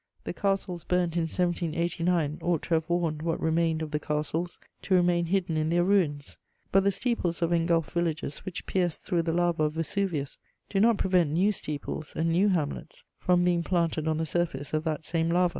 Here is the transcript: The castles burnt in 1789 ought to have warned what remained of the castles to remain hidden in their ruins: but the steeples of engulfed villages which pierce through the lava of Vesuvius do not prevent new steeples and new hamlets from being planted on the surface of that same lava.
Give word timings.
The 0.23 0.33
castles 0.33 0.83
burnt 0.83 1.15
in 1.15 1.27
1789 1.27 2.39
ought 2.41 2.63
to 2.63 2.73
have 2.73 2.89
warned 2.89 3.21
what 3.21 3.39
remained 3.39 3.83
of 3.83 3.91
the 3.91 3.99
castles 3.99 4.57
to 4.81 4.95
remain 4.95 5.27
hidden 5.27 5.57
in 5.57 5.69
their 5.69 5.83
ruins: 5.83 6.39
but 6.71 6.83
the 6.83 6.89
steeples 6.91 7.43
of 7.43 7.53
engulfed 7.53 7.91
villages 7.91 8.39
which 8.39 8.65
pierce 8.65 8.97
through 8.97 9.21
the 9.21 9.31
lava 9.31 9.65
of 9.65 9.73
Vesuvius 9.73 10.39
do 10.71 10.79
not 10.79 10.97
prevent 10.97 11.29
new 11.29 11.51
steeples 11.51 12.13
and 12.15 12.31
new 12.31 12.49
hamlets 12.49 13.03
from 13.19 13.43
being 13.43 13.61
planted 13.61 14.07
on 14.07 14.17
the 14.17 14.25
surface 14.25 14.73
of 14.73 14.83
that 14.85 15.05
same 15.05 15.29
lava. 15.29 15.49